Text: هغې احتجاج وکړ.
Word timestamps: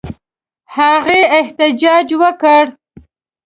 هغې 0.75 1.19
احتجاج 1.39 2.07
وکړ. 2.21 2.63